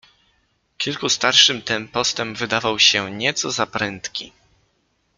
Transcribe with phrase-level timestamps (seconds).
[0.77, 4.31] "Kilku starszym ten postęp wydawał się nieco za prędki."